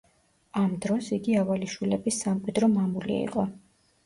[0.61, 3.47] ამ დროს იგი ავალიშვილების სამკვიდრო მამული იყო.